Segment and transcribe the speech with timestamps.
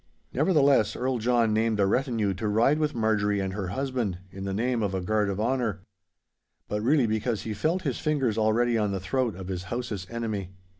[0.33, 4.51] Nevertheless, Earl John named a retinue to ride with Marjorie and her husband, in the
[4.51, 5.83] name of a guard of honour;
[6.67, 10.53] but really because he felt his fingers already on the throat of his house's enemy.